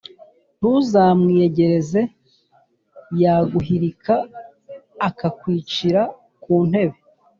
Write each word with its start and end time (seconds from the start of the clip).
Ntuzamwiyegereze, 0.57 2.01
yaguhirika 3.21 4.15
akakwicarira 5.07 6.03
ku 6.41 6.53
ntebe 6.69 6.97